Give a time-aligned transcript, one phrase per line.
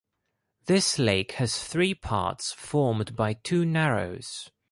[0.65, 4.49] This lake has three parts formed by two narrows.